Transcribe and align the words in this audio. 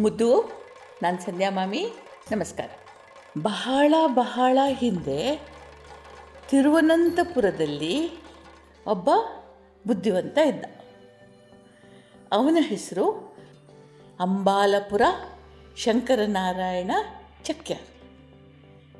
ಮುದ್ದು, 0.00 0.52
ನಾನು 1.02 1.20
ಸಂಧ್ಯಾ 1.20 1.50
ಮಾಮಿ, 1.50 1.86
ನಮಸ್ಕಾರ. 2.32 2.68
ಬಹಳ 3.42 3.94
ಬಹಳ 4.06 4.58
ಹಿಂದೆ 4.66 5.48
ತಿರುವನಂತಪುರದಲ್ಲಿ 6.50 8.10
ಒಬ್ಬ 8.86 9.10
ಬುದ್ಧಿವಂತ 9.86 10.38
ಇದ್ದ. 10.38 10.64
ಅವನ 12.32 12.56
ಹೆಸರು 12.60 13.36
ಅಂಬಾಲಪುರ 14.20 15.02
ಶಂಕರನಾರಾಯಣ 15.76 16.90
ಚಕ್ಯಾರ್ 17.44 17.82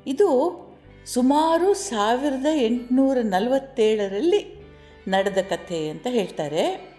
ಇದು 0.07 0.59
ಸುಮಾರು 1.05 1.73
ಸಾವಿರದ 1.73 2.45
ಎಂಟುನೂರ 2.53 3.17
ನಲವತ್ತೇಳರಲ್ಲಿ 3.23 4.67
ನಡೆದ 5.07 5.37
ಕಥೆ 5.49 5.89
ಅಂತ 5.89 6.07
ಹೇಳ್ತಾರೆ. 6.09 6.95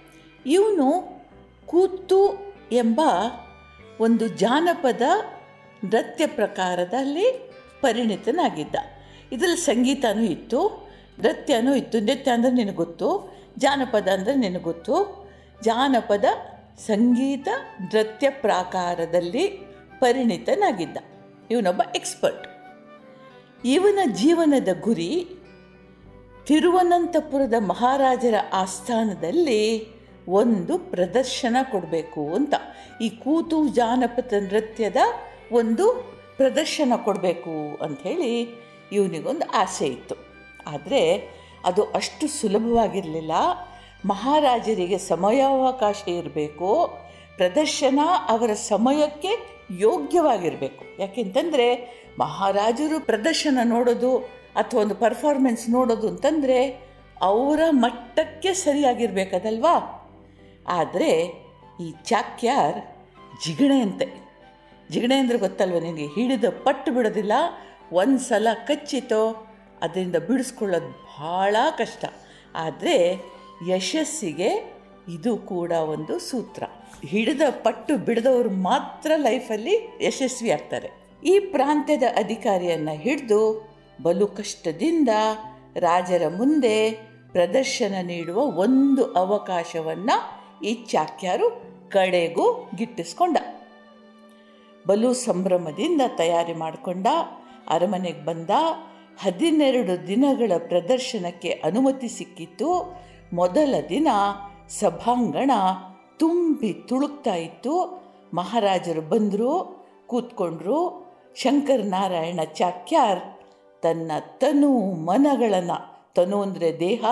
ಇವನು 0.47 1.09
ಕೂತು 1.67 2.55
ಎಂಬ 2.73 3.01
ಒಂದು 4.01 4.29
ಜಾನಪದ 4.29 5.03
ನೃತ್ಯ 5.85 6.27
ಪ್ರಕಾರದಲ್ಲಿ 6.27 7.51
ಪರಿಣಿತನಾಗಿದ್ದ. 7.81 8.77
ಇದರಲ್ಲಿ 9.33 9.57
ಸಂಗೀತನೂ 9.57 10.23
ಇತ್ತು, 10.23 10.91
ನೃತ್ಯನೂ 11.21 11.75
ಇತ್ತು. 11.75 12.01
ನೃತ್ಯ 12.01 12.31
ಅಂದರೆ 12.31 12.53
ನಿನಗೆ 12.53 12.77
ಗೊತ್ತು, 12.77 13.37
ಜಾನಪದ 13.59 14.09
ಅಂದರೆ 14.09 14.35
ನಿನಗೆ 14.35 14.63
ಗೊತ್ತು. 14.63 15.25
ಜಾನಪದ 15.63 16.25
ಸಂಗೀತ 16.87 17.49
ನೃತ್ಯ 17.81 18.31
ಪ್ರಾಕಾರದಲ್ಲಿ 18.31 19.49
ಪರಿಣಿತನಾಗಿದ್ದ. 20.01 20.97
ಇವನೊಬ್ಬ 21.51 21.83
ಎಕ್ಸ್ಪರ್ಟ್. 21.95 22.49
ಇವನ 23.65 23.99
ಜೀವನದ 24.13 24.69
ಗುರಿ 24.81 25.27
ತಿರುವನಂತಪುರದ 26.47 27.55
ಮಹಾರಾಜರ 27.59 28.35
ಆಸ್ಥಾನದಲ್ಲಿ 28.53 29.94
ಒಂದು 30.29 30.79
ಪ್ರದರ್ಶನ 30.79 31.57
ಕೊಡಬೇಕು 31.71 32.35
ಅಂತ. 32.35 32.55
ಈ 33.01 33.09
ಕೂತು 33.09 33.69
ಜಾನಪದ 33.69 34.33
ನೃತ್ಯದ 34.41 34.97
ಒಂದು 35.53 36.15
ಪ್ರದರ್ಶನ 36.37 36.93
ಕೊಡಬೇಕು 36.97 37.85
ಅಂಥೇಳಿ 37.85 38.65
ಇವನಿಗೊಂದು 38.93 39.51
ಆಸೆ 39.51 39.87
ಇತ್ತು. 39.87 40.15
ಆದರೆ 40.67 41.29
ಅದು 41.65 41.83
ಅಷ್ಟು 41.83 42.29
ಸುಲಭವಾಗಿರಲಿಲ್ಲ. 42.29 43.33
ಮಹಾರಾಜರಿಗೆ 44.07 44.99
ಸಮಯಾವಕಾಶ 44.99 46.09
ಇರಬೇಕು. 46.09 46.99
ಪ್ರದರ್ಶನ 47.37 47.99
ಅವರ 48.29 48.53
ಸಮಯಕ್ಕೆ 48.53 49.61
ಯೋಗ್ಯವಾಗಿರಬೇಕು. 49.79 50.85
ಯಾಕೆಂತಂದರೆ 50.99 52.01
ಮಹಾರಾಜರು 52.19 53.01
ಪ್ರದರ್ಶನ 53.01 53.59
ನೋಡೋದು 53.65 54.19
ಅಥವಾ 54.57 54.81
ಒಂದು 54.81 54.95
ಪರ್ಫಾರ್ಮೆನ್ಸ್ 54.95 55.71
ನೋಡೋದು 55.71 56.09
ಅಂತಂದರೆ 56.09 56.85
ಅವರ 57.21 57.61
ಮಟ್ಟಕ್ಕೆ 57.71 58.55
ಸರಿಯಾಗಿರ್ಬೇಕದಲ್ವಾ? 58.55 59.94
ಆದರೆ 60.67 61.11
ಈ 61.81 61.95
ಚಾಕ್ಯಾರ್ 62.05 62.79
ಜಿಗಣೆ 63.45 63.81
ಅಂತೆ. 63.81 64.07
ಜಿಗಣೆ 64.91 65.19
ಅಂದರೆ 65.19 65.39
ಗೊತ್ತಲ್ವ 65.39 65.79
ನಿನಗೆ? 65.79 66.07
ಹಿಡಿದ 66.07 66.45
ಪಟ್ಟು 66.45 66.93
ಬಿಡೋದಿಲ್ಲ 66.93 67.33
ಒಂದು 67.93 68.19
ಸಲ 68.19 68.49
ಕಚ್ಚಿತೋ, 68.67 69.49
ಅದರಿಂದ 69.83 70.17
ಬಿಡಿಸ್ಕೊಳ್ಳೋದು 70.17 70.91
ಭಾಳ 70.91 71.57
ಕಷ್ಟ. 71.79 72.05
ಆದರೆ 72.55 73.25
ಯಶಸ್ಸಿಗೆ 73.69 74.75
ಇದು 75.09 75.37
ಕೂಡ 75.37 75.73
ಒಂದು 75.73 76.19
ಸೂತ್ರ. 76.19 76.63
ಹಿಡಿದ 77.07 77.41
ಪಟ್ಟು 77.51 77.97
ಬಿಡದವರು 77.97 78.51
ಮಾತ್ರ 78.51 79.13
ಲೈಫಲ್ಲಿ 79.17 79.99
ಯಶಸ್ವಿ 80.01 80.51
ಆಗ್ತಾರೆ. 80.51 80.91
ಈ 81.25 81.39
ಪ್ರಾಂತ್ಯದ 81.39 82.03
ಅಧಿಕಾರಿಯನ್ನು 82.17 82.99
ಹಿಡಿದು 82.99 83.71
ಬಲು 84.03 84.27
ಕಷ್ಟದಿಂದ 84.27 85.09
ರಾಜರ 85.77 86.23
ಮುಂದೆ 86.29 86.93
ಪ್ರದರ್ಶನ 87.33 87.95
ನೀಡುವ 88.03 88.39
ಒಂದು 88.39 89.13
ಅವಕಾಶವನ್ನು 89.13 90.44
ಈ 90.63 90.75
ಚಾಕ್ಯಾರು 90.75 91.63
ಕಡೆಗೂ 91.91 92.71
ಗಿಟ್ಟಿಸ್ಕೊಂಡ. 92.75 93.37
ಬಲು 94.87 95.15
ಸಂಭ್ರಮದಿಂದ 95.15 96.01
ತಯಾರಿ 96.17 96.53
ಮಾಡಿಕೊಂಡ, 96.53 97.07
ಅರಮನೆಗೆ 97.69 98.25
ಬಂದ, 98.25 98.51
ಹದಿನೆರಡು 99.23 100.07
ದಿನಗಳ 100.07 100.53
ಪ್ರದರ್ಶನಕ್ಕೆ 100.69 101.51
ಅನುಮತಿ 101.51 102.09
ಸಿಕ್ಕಿತ್ತು. 102.09 102.99
ಮೊದಲ 103.33 103.75
ದಿನ 103.89 104.09
ಸಭಾಂಗಣ 104.69 105.51
ತುಂಬಿ 106.19 106.73
ತುಳುಕ್ತಾ 106.73 107.35
ಇತ್ತು. 107.35 108.05
ಮಹಾರಾಜರು 108.35 109.01
ಬಂದರು, 109.01 109.85
ಕೂತ್ಕೊಂಡ್ರು. 110.07 111.05
ಶಂಕರನಾರಾಯಣ 111.37 112.41
ಚಾಕ್ಯಾರ್ 112.45 113.21
ತನ್ನ 113.83 114.13
ತನು 114.19 114.79
ಮನಗಳನ್ನು, 114.81 116.13
ತನು 116.15 116.43
ಅಂದರೆ 116.43 116.81
ದೇಹ 116.81 117.05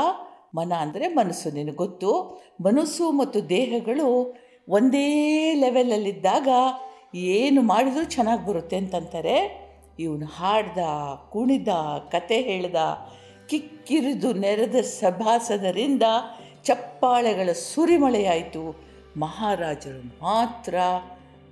ಮನ 0.54 0.72
ಅಂದರೆ 0.80 1.06
ಮನಸ್ಸು, 1.08 1.48
ನಿನಗೆ 1.50 1.78
ಗೊತ್ತು? 1.84 2.10
ಮನಸ್ಸು 2.60 3.04
ಮತ್ತು 3.20 3.38
ದೇಹಗಳು 3.48 4.08
ಒಂದೇ 4.68 5.08
ಲೆವೆಲಲ್ಲಿದ್ದಾಗ 5.54 6.48
ಏನು 7.14 7.60
ಮಾಡಿದರೂ 7.62 8.04
ಚೆನ್ನಾಗಿ 8.04 8.42
ಬರುತ್ತೆ 8.46 8.76
ಅಂತಂತಾರೆ. 8.76 9.36
ಇವನು 9.98 10.26
ಹಾಡ್ದ, 10.26 10.78
ಕುಣಿದ, 11.32 11.72
ಕತೆ 12.12 12.38
ಹೇಳ್ದ, 12.42 12.76
ಕಿಕ್ಕಿರಿದು 13.50 14.32
ನೆರೆದ 14.34 14.78
ಸಭಾಸದರಿಂದ 14.98 16.04
ಚಪ್ಪಾಳೆಗಳ 16.64 17.48
ಸುರಿಮಳೆಯಾಯಿತು. 17.52 18.62
ಮಹಾರಾಜರು 19.16 20.02
ಮಾತ್ರ 20.22 20.74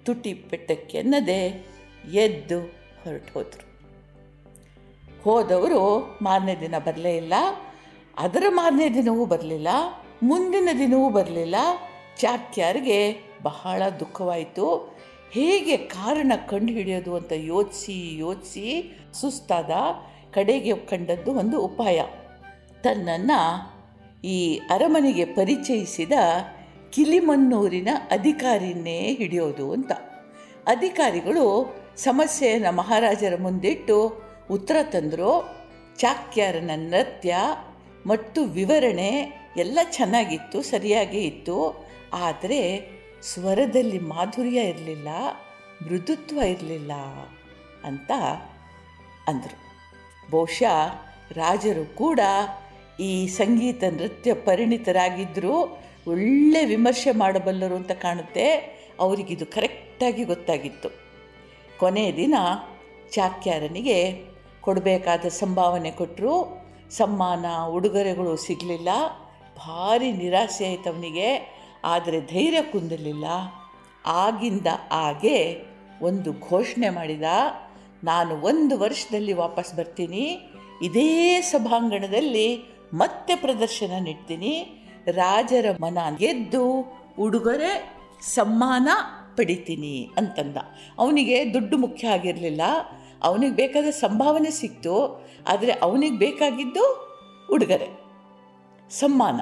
ತುಟಿ 0.05 0.32
ಪೆಟ್ಟಕ್ಕೆನ್ನದೆ 0.50 1.41
ಎದ್ದು 2.25 2.59
ಹೊರಟು 3.03 3.32
ಹೋದರು 3.34 3.67
ಹೋದವರು 5.25 5.82
ಮಾರನೇ 6.22 6.55
ದಿನ 6.61 6.77
ಬರಲೇ 6.78 7.12
ಇಲ್ಲ. 7.17 7.34
ಅದರ 8.20 8.44
ಮಾರನೇ 8.48 8.88
ದಿನವೂ 8.88 9.25
ಬರಲಿಲ್ಲ, 9.25 9.69
ಮುಂದಿನ 10.22 10.69
ದಿನವೂ 10.78 11.10
ಬರಲಿಲ್ಲ. 11.10 11.56
ಚಾಕ್ಯಾರಿಗೆ 12.16 12.98
ಬಹಳ 13.42 13.82
ದುಃಖವಾಯಿತು. 14.00 14.66
ಹೇಗೆ 15.32 15.76
ಕಾರಣ 15.76 16.32
ಕಂಡುಹಿಡಿಯೋದು 16.48 17.16
ಅಂತ 17.16 17.32
ಯೋಚಿಸಿ 17.32 18.19
ಯೋಚಿಸಿ 18.19 18.66
ಸುಸ್ತಾದ 19.12 19.70
ಕಡೆಗೆ 20.34 20.76
ಕಂಡದ್ದು 20.76 21.31
ಒಂದು 21.32 21.60
ಉಪಾಯ. 21.60 22.03
ತನ್ನನ್ನು 22.82 23.41
ಈ 24.25 24.60
ಅರಮನೆಗೆ 24.70 25.25
ಪರಿಚಯಿಸಿದ 25.25 26.12
ಕಿಲಿಮನ್ನೂರಿನ 26.91 27.88
ಅಧಿಕಾರಿನೇ 28.10 29.14
ಹಿಡಿಯೋದು 29.14 29.72
ಅಂತ. 29.72 29.92
ಅಧಿಕಾರಿಗಳು 30.66 31.47
ಸಮಸ್ಯೆಯನ್ನು 31.97 32.72
ಮಹಾರಾಜರ 32.76 33.34
ಮುಂದಿಟ್ಟು 33.41 33.97
ಉತ್ತರ 34.50 34.76
ತಂದರು. 34.82 35.32
ಚಾಕ್ಯಾರನ 35.97 36.70
ನೃತ್ಯ 36.76 37.37
ಮತ್ತು 38.06 38.44
ವಿವರಣೆ 38.44 39.41
ಎಲ್ಲ 39.56 39.78
ಚೆನ್ನಾಗಿತ್ತು, 39.91 40.62
ಸರಿಯಾಗೇ 40.62 41.19
ಇತ್ತು. 41.19 41.87
ಆದರೆ 42.12 42.91
ಸ್ವರದಲ್ಲಿ 43.22 43.99
ಮಾಧುರ್ಯ 43.99 44.61
ಇರಲಿಲ್ಲ, 44.61 45.09
ಮೃದುತ್ವ 45.83 46.38
ಇರಲಿಲ್ಲ 46.38 46.93
ಅಂತ 47.84 48.11
ಅಂದರು. 49.28 49.71
ಬಹುಶಃ 50.31 50.87
ರಾಜರು 51.33 51.94
ಕೂಡ 51.94 52.21
ಈ 53.00 53.27
ಸಂಗೀತ 53.27 53.84
ನೃತ್ಯ 53.84 54.34
ಪರಿಣಿತರಾಗಿದ್ದರೂ 54.34 55.81
ಒಳ್ಳೆ 56.06 56.65
ವಿಮರ್ಶೆ 56.65 57.12
ಮಾಡಬಲ್ಲರು 57.12 57.77
ಅಂತ 57.77 57.93
ಕಾಣುತ್ತೆ 57.93 58.53
ಅವರಿಗಿದು 59.00 59.47
ಕರೆಕ್ಟಾಗಿ 59.47 60.25
ಗೊತ್ತಾಗಿತ್ತು. 60.25 60.91
ಕೊನೆಯ 61.78 62.12
ದಿನ 62.12 62.34
ಚಾಕ್ಯಾರನಿಗೆ 63.12 64.25
ಕೊಡಬೇಕಾದ 64.61 65.25
ಸಂಭಾವನೆ 65.28 65.91
ಕೊಟ್ಟರು 65.91 66.59
ಸಮ್ಮಾನ, 66.90 67.46
ಉಡುಗೊರೆಗಳು 67.68 68.36
ಸಿಗಲಿಲ್ಲ. 68.36 68.88
ಭಾರಿ 69.56 70.12
ನಿರಾಸೆ 70.12 70.66
ಆಯಿತು 70.66 70.90
ಅವನಿಗೆ. 70.90 71.60
ಆದರೆ 71.84 72.20
ಧೈರ್ಯ 72.20 72.62
ಕುಂದಲಿಲ್ಲ 72.62 73.24
ಆಗಿಂದ 74.06 74.66
ಹಾಗೆ 74.92 75.38
ಒಂದು 76.02 76.32
ಘೋಷಣೆ 76.48 76.88
ಮಾಡಿದ, 76.88 77.22
ನಾನು 78.04 78.34
ಒಂದು 78.34 78.78
ವರ್ಷದಲ್ಲಿ 78.78 79.32
ವಾಪಸ್ 79.32 79.74
ಬರ್ತೀನಿ. 79.74 80.24
ಇದೇ 80.82 81.40
ಸಭಾಂಗಣದಲ್ಲಿ 81.40 82.48
ಮತ್ತೆ 82.94 83.36
ಪ್ರದರ್ಶನ 83.36 83.92
ನೀಡ್ತೀನಿ. 84.00 84.52
ರಾಜರ 85.06 85.66
ಮನ 85.80 85.98
ಗೆದ್ದು 86.18 86.64
ಉಡುಗೊರೆ, 87.18 87.72
ಸಮ್ಮಾನ 88.22 88.88
ಪಡಿತೀನಿ 89.36 90.10
ಅಂತಂದ. 90.18 90.56
ಅವನಿಗೆ 90.98 91.54
ದುಡ್ಡು 91.54 91.76
ಮುಖ್ಯ 91.76 92.08
ಆಗಿರಲಿಲ್ಲ. 92.08 92.60
ಅವನಿಗೆ 93.22 93.55
ಬೇಕಾದ 93.55 93.88
ಸಂಭಾವನೆ 94.00 94.50
ಸಿಕ್ತು, 94.50 94.94
ಆದರೆ 95.46 95.72
ಅವನಿಗೆ 95.87 96.17
ಬೇಕಾಗಿದ್ದು 96.17 96.84
ಉಡುಗೊರೆ, 97.55 97.88
ಸಮ್ಮಾನ. 98.90 99.40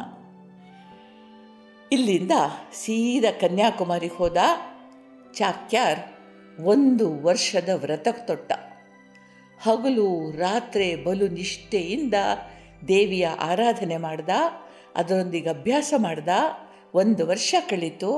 ಇಲ್ಲಿಂದ 1.93 2.35
ಸೀದಾ 2.73 3.31
ಕನ್ಯಾಕುಮಾರಿಗೆ 3.41 4.17
ಹೋದ 4.17 4.39
ಚಾಕ್ಯಾರ್ 5.35 6.01
ಒಂದು 6.65 7.07
ವರ್ಷದ 7.23 7.71
ವ್ರತ 7.75 8.09
ತೊಟ್ಟ 8.27 8.53
ಹಗಲು, 9.61 10.09
ರಾತ್ರಿ, 10.39 10.89
ಬಲು 11.05 11.27
ನಿಷ್ಠೆಯಿಂದ 11.29 12.17
ದೇವಿಯ 12.89 13.27
ಆರಾಧನೆ 13.27 13.97
ಮಾಡ್ದ, 13.97 14.33
ಅದರೊಂದಿಗೆ 14.97 15.51
ಅಭ್ಯಾಸ 15.51 15.95
ಮಾಡ್ದ, 15.99 16.29
ಒಂದು 16.95 17.23
ವರ್ಷ 17.27 17.55
ಕಳೀತು, 17.69 18.13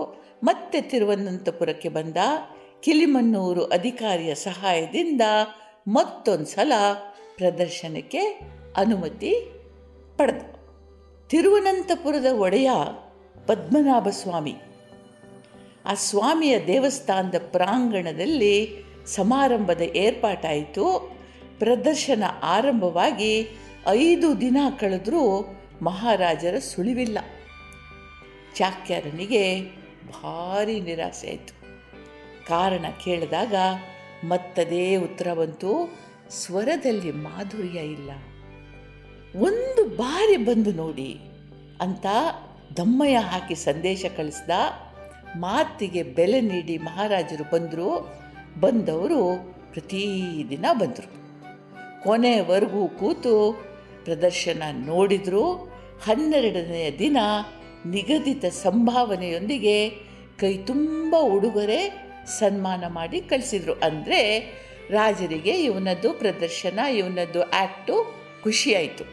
ಮತ್ತೆ 0.44 0.80
ತಿರುವನಂತಪುರಕ್ಕೆ 0.80 1.88
ಬಂದ 1.88 2.16
ಕಿಲಿಮನ್ನೂರು 2.82 3.64
ಅಧಿಕಾರಿಯ 3.64 4.34
ಸಹಾಯದಿಂದ 4.34 5.20
ಮತ್ತೊಂದು 5.88 6.46
ಸಲ 6.46 6.72
ಪ್ರದರ್ಶನಕ್ಕೆ 7.36 8.20
ಅನುಮತಿ 8.76 9.34
ಪಡೆದ. 10.16 10.54
ತಿರುವನಂತಪುರದ 11.28 12.26
ಒಡೆಯ 12.26 12.70
ಪದ್ಮನಾಭ 13.46 14.08
ಸ್ವಾಮಿ 14.08 14.54
ಆ 15.84 15.94
ಸ್ವಾಮಿಯ 15.94 16.66
ದೇವಸ್ಥಾನದ 16.66 17.34
ಪ್ರಾಂಗಣದಲ್ಲಿ 17.38 18.84
ಸಮಾರಂಭದ 19.06 19.80
ಏರ್ಪಾಟಾಯಿತು. 19.80 21.16
ಪ್ರದರ್ಶನ 21.58 22.24
ಆರಂಭವಾಗಿ 22.42 23.48
ಐದು 23.86 24.40
ದಿನ 24.40 24.56
ಕಳೆದರೂ 24.80 25.54
ಮಹಾರಾಜರ 25.82 26.58
ಸುಳಿವಿಲ್ಲ. 26.58 27.18
ಚಾಕ್ಯಾರನಿಗೆ 28.54 29.60
ಭಾರಿ 30.08 30.80
ನಿರಾಸೆ 30.80 31.28
ಆಯಿತು. 31.28 31.59
ಕಾರಣ 32.50 32.84
ಕೇಳಿದಾಗ 33.04 33.54
ಮತ್ತದೇ 34.24 34.96
ಉತ್ತರ 34.96 35.34
ಬಂತು, 35.34 35.98
ಸ್ವರದಲ್ಲಿ 36.30 37.12
ಮಾಧುರ್ಯ 37.12 37.78
ಇಲ್ಲ. 37.78 38.10
ಒಂದು 39.36 39.96
ಬಾರಿ 39.96 40.36
ಬಂದು 40.36 40.72
ನೋಡಿ 40.72 41.20
ಅಂತ 41.80 42.06
ದಮ್ಮಯ್ಯ 42.76 43.16
ಹಾಕಿ 43.16 43.54
ಸಂದೇಶ 43.54 44.04
ಕಳಿಸ್ದ. 44.16 44.50
ಮಾತಿಗೆ 45.36 46.02
ಬೆಲೆ 46.02 46.40
ನೀಡಿ 46.40 46.78
ಮಹಾರಾಜರು 46.78 47.50
ಬಂದರು. 47.50 48.20
ಬಂದವರು 48.60 49.52
ಪ್ರತಿದಿನ 49.72 50.64
ಬಂದರು. 50.72 51.08
ಕೊನೆವರೆಗೂ 52.04 52.88
ಕೂತು 52.88 53.64
ಪ್ರದರ್ಶನ 54.04 54.62
ನೋಡಿದರು. 54.72 55.72
ಹನ್ನೆರಡನೆಯ 56.04 56.98
ದಿನ 56.98 57.16
ನಿಗದಿತ 57.86 58.44
ಸಂಭಾವನೆಯೊಂದಿಗೆ 58.44 59.90
ಕೈ 60.38 60.58
ತುಂಬ 60.58 61.16
ಉಡುಗೊರೆ 61.20 62.09
ಸನ್ಮಾನ 62.26 62.84
ಮಾಡಿ 62.86 63.20
ಕಳಿಸಿದ್ರು. 63.20 63.72
ಅಂದರೆ 63.72 64.40
ರಾಜರಿಗೆ 64.90 65.50
ಇವನದ್ದು 65.50 66.12
ಪ್ರದರ್ಶನ, 66.12 66.78
ಇವನದ್ದು 66.78 67.42
ಆ್ಯಕ್ಟು 67.42 68.14
ಖುಷಿಯಾಯಿತು. 68.42 69.04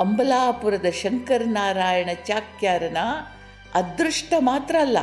ಅಂಬಲಾಪುರದ 0.00 0.86
ಶಂಕರನಾರಾಯಣ 0.90 2.08
ಚಾಕ್ಯಾರನ 2.24 2.96
ಅದೃಷ್ಟ 3.74 4.34
ಮಾತ್ರ 4.38 4.76
ಅಲ್ಲ, 4.80 4.98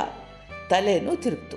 ತಲೆನೂ 0.70 1.16
ತಿರುಗ್ತು. 1.16 1.56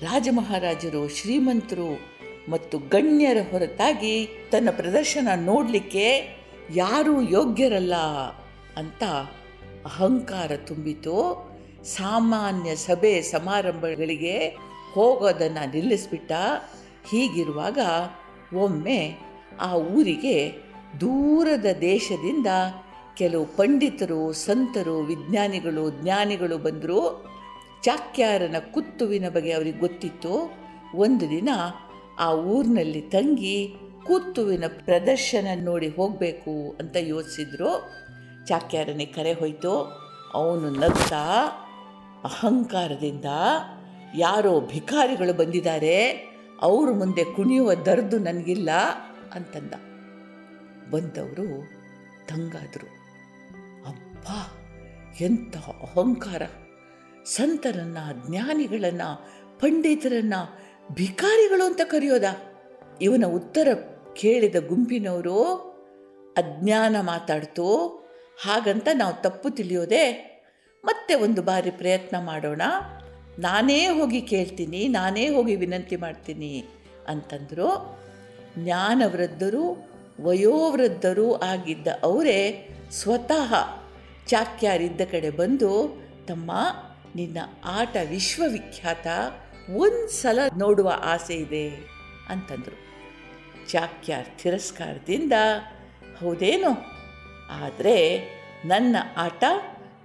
ರಾಜಮಹಾರಾಜರು, 0.00 1.08
ಶ್ರೀಮಂತರು 1.08 2.12
ಮತ್ತು 2.48 2.78
ಗಣ್ಯರ 2.78 3.36
ಹೊರತಾಗಿ 3.50 4.28
ತನ್ನ 4.50 4.68
ಪ್ರದರ್ಶನ 4.70 5.28
ನೋಡಲಿಕ್ಕೆ 5.36 6.36
ಯಾರೂ 6.74 7.22
ಯೋಗ್ಯರಲ್ಲ 7.22 7.94
ಅಂತ 8.76 9.02
ಅಹಂಕಾರ 9.84 10.56
ತುಂಬಿತು. 10.56 11.51
ಸಾಮಾನ್ಯ 11.84 12.76
ಸಭೆ 12.76 13.22
ಸಮಾರಂಭಗಳಿಗೆ 13.22 14.56
ಹೋಗೋದನ್ನು 14.94 15.70
ನಿಲ್ಲಿಸ್ಬಿಟ್ಟ 15.70 16.32
ಹೀಗಿರುವಾಗ 17.10 17.78
ಒಮ್ಮೆ 18.56 19.18
ಆ 19.60 19.74
ಊರಿಗೆ 19.74 20.52
ದೂರದ 21.00 21.66
ದೇಶದಿಂದ 21.80 22.46
ಕೆಲವು 23.16 23.46
ಪಂಡಿತರು, 23.46 24.32
ಸಂತರು, 24.32 24.98
ವಿಜ್ಞಾನಿಗಳು, 24.98 25.90
ಜ್ಞಾನಿಗಳು 25.90 26.58
ಬಂದರು. 26.58 27.26
ಚಾಕ್ಯಾರನ 27.82 28.56
ಕುತ್ತುವಿನ 28.72 29.28
ಬಗ್ಗೆ 29.28 29.52
ಅವರಿಗೆ 29.52 29.78
ಗೊತ್ತಿತ್ತು. 29.78 30.54
ಒಂದು 30.94 31.30
ದಿನ 31.30 31.48
ಆ 32.18 32.34
ಊರಿನಲ್ಲಿ 32.34 33.00
ತಂಗಿ 33.00 33.74
ಕುತ್ತುವಿನ 34.06 34.64
ಪ್ರದರ್ಶನ 34.84 35.46
ನೋಡಿ 35.54 35.88
ಹೋಗಬೇಕು 35.88 36.76
ಅಂತ 36.80 36.96
ಯೋಚಿಸಿದ್ರು. 37.00 37.90
ಚಾಕ್ಯಾರನಿಗೆ 38.46 39.12
ಕರೆ 39.12 39.32
ಹೋಯಿತು. 39.32 40.02
ಅವನು 40.34 40.70
ನಗ್ತಾ 40.70 41.18
ಅಹಂಕಾರದಿಂದ 42.24 43.24
ಯಾರೋ 44.16 44.60
ಭಿಕಾರಿಗಳು 44.60 45.32
ಬಂದಿದ್ದಾರೆ, 45.32 46.12
ಅವ್ರ 46.60 46.90
ಮುಂದೆ 46.90 47.24
ಕುಣಿಯುವ 47.24 47.74
ದರ್ದು 47.74 48.18
ನನಗಿಲ್ಲ 48.18 48.70
ಅಂತಂದ. 49.34 49.74
ಬಂದವರು 50.90 51.46
ತಂಗಾದರು 52.28 53.02
ಅಪ್ಪ 53.88 54.26
ಎಂಥ 55.22 55.56
ಅಹಂಕಾರ. 55.56 56.42
ಸಂತರನ್ನು, 57.24 58.30
ಜ್ಞಾನಿಗಳನ್ನು, 58.30 59.28
ಪಂಡಿತರನ್ನು, 59.58 60.58
ಭಿಕಾರಿಗಳು 60.94 61.64
ಅಂತ 61.64 61.80
ಕರೆಯೋದ. 61.84 62.24
ಇವನ 63.00 63.24
ಉತ್ತರ 63.24 63.68
ಕೇಳಿದ 64.12 64.54
ಗುಂಪಿನವರು 64.68 65.42
ಅಜ್ಞಾನ 66.36 66.96
ಮಾತಾಡ್ತು. 67.00 67.88
ಹಾಗಂತ 68.44 68.88
ನಾವು 68.94 69.22
ತಪ್ಪು 69.22 69.50
ತಿಳಿಯೋದೆ 69.50 70.31
ಮತ್ತೆ 70.84 71.14
ಒಂದು 71.14 71.40
ಬಾರಿ 71.42 71.70
ಪ್ರಯತ್ನ 71.70 72.16
ಮಾಡೋಣ. 72.18 72.62
ನಾನೇ 73.38 73.80
ಹೋಗಿ 73.86 74.20
ಕೇಳ್ತೀನಿ, 74.20 74.88
ನಾನೇ 74.88 75.24
ಹೋಗಿ 75.28 75.54
ವಿನಂತಿ 75.56 75.96
ಮಾಡ್ತೀನಿ 75.96 76.54
ಅಂತಂದರು. 77.08 77.68
ಜ್ಞಾನವೃದ್ಧರು, 78.58 79.64
ವಯೋವೃದ್ಧರು 80.20 81.28
ಆಗಿದ್ದ 81.42 81.88
ಅವರೇ 82.02 82.40
ಸ್ವತಃ 82.90 83.50
ಚಾಕ್ಯಾರಿದ್ದ 84.26 85.00
ಕಡೆ 85.10 85.30
ಬಂದು, 85.30 85.70
ತಮ್ಮ, 86.26 86.50
ನಿನ್ನ 87.16 87.38
ಆಟ 87.78 87.96
ವಿಶ್ವವಿಖ್ಯಾತ 88.10 89.06
ಒಂದು 89.84 90.08
ಸಲ 90.08 90.38
ನೋಡುವ 90.56 90.88
ಆಸೆ 91.04 91.34
ಇದೆ 91.34 91.66
ಅಂತಂದರು. 92.28 92.76
ಚಾಕ್ಯಾರ್ 93.68 94.30
ತಿರಸ್ಕಾರದಿಂದ, 94.42 95.32
ಹೌದೇನು, 96.20 96.72
ಆದರೆ 97.64 97.96
ನನ್ನ 98.64 98.96
ಆಟ 99.16 99.44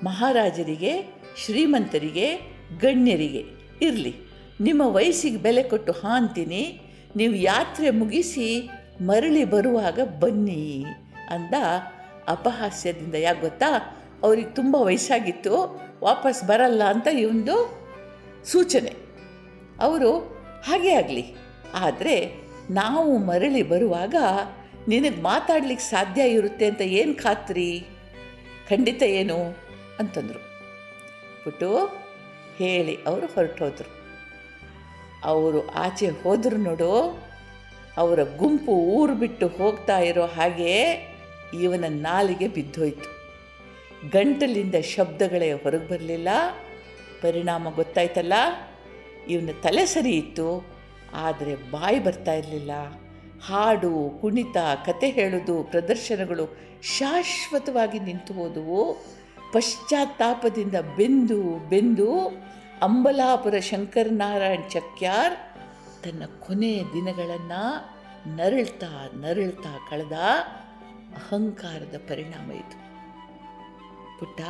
ಮಹಾರಾಜರಿಗೆ, 0.03 1.03
ಶ್ರೀಮಂತರಿಗೆ, 1.45 2.35
ಗಣ್ಯರಿಗೆ 2.79 3.43
ಇರಲಿ. 3.81 4.15
ನಿಮ್ಮ 4.61 4.81
ವಯಸ್ಸಿಗೆ 4.85 5.37
ಬೆಲೆ 5.37 5.63
ಕೊಟ್ಟು 5.63 5.91
ಹಾಂತೀನಿ, 5.91 6.81
ನೀವು 7.15 7.33
ಯಾತ್ರೆ 7.33 7.89
ಮುಗಿಸಿ 7.89 8.69
ಮರಳಿ 9.01 9.43
ಬರುವಾಗ 9.43 9.99
ಬನ್ನಿ 10.19 10.85
ಅಂದ 11.29 11.53
ಅಪಹಾಸ್ಯದಿಂದ. 12.27 13.15
ಯಾಕೆ 13.15 13.41
ಗೊತ್ತಾ? 13.41 13.97
ಅವ್ರಿಗೆ 14.23 14.49
ತುಂಬ 14.49 14.75
ವಯಸ್ಸಾಗಿತ್ತು, 14.75 15.81
ವಾಪಸ್ 16.03 16.43
ಬರಲ್ಲ 16.43 16.83
ಅಂತ 16.83 17.07
ಇವೊಂದು 17.07 17.85
ಸೂಚನೆ. 18.45 18.93
ಅವರು 19.79 20.11
ಹಾಗೇ 20.65 20.93
ಆಗಲಿ. 20.93 21.35
ಆದರೆ 21.73 22.47
ನಾವು 22.71 23.17
ಮರಳಿ 23.17 23.63
ಬರುವಾಗ 23.63 24.15
ನಿನಗೆ 24.87 25.21
ಮಾತಾಡ್ಲಿಕ್ಕೆ 25.21 25.85
ಸಾಧ್ಯ 25.85 26.21
ಇರುತ್ತೆ 26.21 26.65
ಅಂತ 26.65 26.81
ಏನು 26.81 27.15
ಖಾತ್ರಿ? 27.15 27.85
ಖಂಡಿತ 28.69 29.03
ಏನು? 29.03 29.66
ಅಂತಂದರು. 29.99 30.41
ಪುಟ್ಟು 31.43 31.69
ಹೇಳಿ 32.57 32.95
ಅವರು 33.07 33.27
ಹೊರಟೋದ್ರು 33.27 33.89
ಅವರು 35.23 35.59
ಆಚೆ 35.67 36.07
ಹೋದರು 36.21 36.57
ನೋಡು, 36.57 36.91
ಅವರ 37.97 38.19
ಗುಂಪು 38.37 38.73
ಊರು 38.97 39.13
ಬಿಟ್ಟು 39.15 39.47
ಹೋಗ್ತಾ 39.47 39.97
ಇರೋ 39.99 40.25
ಹಾಗೆ 40.25 40.73
ಇವನ 41.61 41.85
ನಾಲಿಗೆ 41.87 42.47
ಬಿದ್ದೋಯ್ತು. 42.47 43.09
ಗಂಟಲಿಂದ 44.09 44.75
ಶಬ್ದಗಳೇ 44.95 45.49
ಹೊರಗೆ 45.53 45.87
ಬರಲಿಲ್ಲ. 45.87 46.29
ಪರಿಣಾಮ 47.21 47.69
ಗೊತ್ತಾಯ್ತಲ್ಲ, 47.75 48.35
ಇವನ 49.27 49.53
ತಲೆ 49.63 49.85
ಸರಿ 49.85 50.13
ಇತ್ತು, 50.17 50.47
ಆದರೆ 51.13 51.55
ಬಾಯಿ 51.71 51.99
ಬರ್ತಾ 51.99 52.33
ಇರಲಿಲ್ಲ. 52.33 52.71
ಹಾಡು, 53.45 53.93
ಕುಣಿತ, 54.21 54.57
ಕತೆ 54.85 55.09
ಹೇಳೋದು, 55.09 55.55
ಪ್ರದರ್ಶನಗಳು 55.63 56.45
ಶಾಶ್ವತವಾಗಿ 56.97 57.99
ನಿಂತು 57.99 58.33
ಹೋದವು. 58.33 58.81
ಪಶ್ಚಾತ್ತಾಪದಿಂದ 59.53 60.75
ಬೆಂದು 60.97 61.41
ಬೆಂದು 61.69 62.09
ಅಂಬಲಾಪುರ 62.81 63.55
ಶಂಕರನಾರಾಯಣ್ 63.59 64.69
ಚಕ್ಯಾರ್ 64.69 65.35
ತನ್ನ 66.03 66.23
ಕೊನೆಯ 66.39 66.83
ದಿನಗಳನ್ನು 66.93 67.61
ನರಳ್ತಾ 68.35 68.91
ನರಳ್ತಾ 69.13 69.71
ಕಳೆದ 69.89 70.17
ಅಹಂಕಾರದ 71.15 71.97
ಪರಿಣಾಮ 72.09 72.51
ಇದು. 72.51 72.77
ಪುಟ್ಟ, 74.19 74.41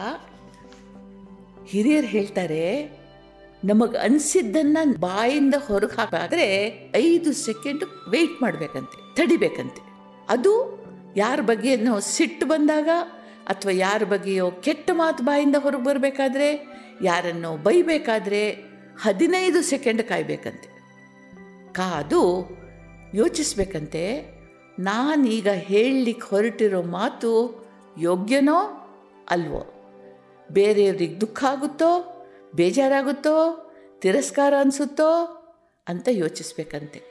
ಹಿರಿಯರು 1.68 2.08
ಹೇಳ್ತಾರೆ, 2.08 2.64
ನಮಗೆ 3.66 3.98
ಅನಿಸಿದ್ದನ್ನು 3.98 5.00
ಬಾಯಿಂದ 5.00 5.56
ಹೊರಗೆ 5.68 5.96
ಹಾಕಾದ್ರೆ 5.96 6.48
ಐದು 6.96 7.34
ಸೆಕೆಂಡ್ 7.34 7.84
ವೆಯ್ಟ್ 8.10 8.42
ಮಾಡಬೇಕಂತೆ, 8.42 8.98
ತಡಿಬೇಕಂತೆ. 9.16 9.84
ಅದು 10.30 10.54
ಯಾರ 11.16 11.40
ಬಗ್ಗೆನೋ 11.42 12.00
ಸಿಟ್ಟು 12.00 12.46
ಬಂದಾಗ 12.46 12.90
ಅಥವಾ 13.48 13.72
ಯಾರ 13.72 14.04
ಬಗ್ಗೆಯೋ 14.04 14.52
ಕೆಟ್ಟ 14.52 14.92
ಮಾತು 14.94 15.24
ಬಾಯಿಂದ 15.24 15.56
ಹೊರಗೆ 15.56 15.84
ಬರಬೇಕಾದ್ರೆ, 15.84 16.68
ಯಾರನ್ನೋ 17.02 17.58
ಬೈಬೇಕಾದ್ರೆ 17.58 18.52
ಹದಿನೈದು 19.02 19.62
ಸೆಕೆಂಡ್ 19.62 20.04
ಕಾಯಬೇಕಂತೆ. 20.04 20.78
ಕಾದು 21.74 22.50
ಯೋಚಿಸ್ಬೇಕಂತೆ, 23.14 24.24
ನಾನೀಗ 24.80 25.48
ಹೇಳಲಿಕ್ಕೆ 25.48 26.28
ಹೊರಟಿರೋ 26.28 26.82
ಮಾತು 26.82 27.66
ಯೋಗ್ಯನೋ 28.00 28.84
ಅಲ್ವೋ? 29.30 29.74
ಬೇರೆಯವ್ರಿಗೆ 30.52 31.22
ದುಃಖ 31.22 31.44
ಆಗುತ್ತೋ, 31.44 32.14
ಬೇಜಾರಾಗುತ್ತೋ, 32.56 33.64
ತಿರಸ್ಕಾರ 34.00 34.54
ಅನಿಸುತ್ತೋ 34.60 35.26
ಅಂತ 35.88 36.08
ಯೋಚಿಸ್ಬೇಕಂತೆ. 36.12 37.02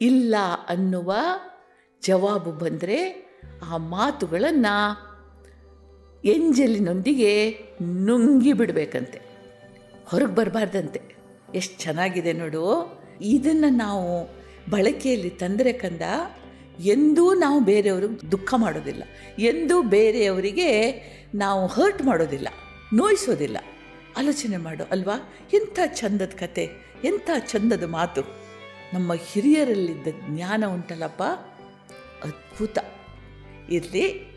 ಇಲ್ಲ 0.00 0.34
ಅನ್ನುವ 0.68 1.14
ಜವಾಬು 2.02 2.52
ಬಂದರೆ 2.52 3.30
ಆ 3.72 3.76
ಮಾತುಗಳನ್ನು 3.76 5.09
ಎಂಜಲಿನೊಂದಿಗೆ 6.24 7.58
ನುಂಗಿ 7.82 8.52
ಬಿಡಬೇಕಂತೆ. 8.52 9.20
ಹೊರಗೆ 10.06 10.34
ಬರಬಾರ್ದಂತೆ. 10.34 11.00
ಎಷ್ಟು 11.54 11.82
ಚೆನ್ನಾಗಿದೆ 11.82 12.32
ನೋಡು. 12.32 12.98
ಇದನ್ನು 13.22 13.68
ನಾವು 13.68 14.30
ಬಳಕೆಯಲ್ಲಿ 14.70 15.30
ತಂದರೆ 15.30 15.72
ಕಂದ 15.72 16.00
ಎಂದೂ 16.80 17.34
ನಾವು 17.34 17.60
ಬೇರೆಯವ್ರಿಗೆ 17.60 18.32
ದುಃಖ 18.32 18.54
ಮಾಡೋದಿಲ್ಲ. 18.56 19.02
ಎಂದೂ 19.38 19.82
ಬೇರೆಯವರಿಗೆ 19.82 20.90
ನಾವು 21.34 21.66
ಹರ್ಟ್ 21.66 22.02
ಮಾಡೋದಿಲ್ಲ. 22.02 22.48
ನೋಯಿಸೋದಿಲ್ಲ. 22.94 23.56
ಆಲೋಚನೆ 24.16 24.56
ಮಾಡು, 24.56 24.84
ಅಲ್ವಾ? 24.84 25.34
ಎಂಥ 25.54 25.78
ಚಂದದ 25.86 26.32
ಕತೆ, 26.40 26.68
ಎಂಥ 27.04 27.30
ಚಂದದ 27.38 27.84
ಮಾತು. 27.84 28.20
ನಮ್ಮ 28.94 29.12
ಹಿರಿಯರಲ್ಲಿದ್ದ 29.12 30.08
ಜ್ಞಾನ 30.28 30.64
ಉಂಟಲ್ಲಪ್ಪ. 30.66 31.22
ಅದ್ಭುತ. 32.24 32.78
ಇರಲಿ. 33.70 34.29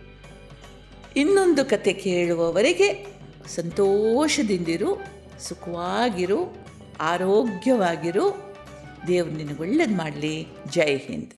ಇನ್ನೊಂದು 1.16 1.66
ಕತೆ 1.66 1.94
ಕೇಳುವವರೆಗೆ 1.94 3.08
ಸಂತೋಷದಿಂದಿರು 3.48 5.06
ಸುಖವಾಗಿರು 5.40 6.58
ಆರೋಗ್ಯವಾಗಿರು. 7.00 8.56
ದೇವ್ರು 9.08 9.34
ನಿನಗೆ 9.34 9.62
ಒಳ್ಳೇದು 9.62 9.96
ಮಾಡಲಿ. 9.98 10.48
ಜೈ 10.70 10.98
ಹಿಂದ್. 10.98 11.30